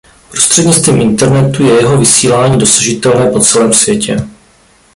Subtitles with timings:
[0.31, 4.27] Prostřednictvím internetu je jeho vysílání dosažitelné po celém světě.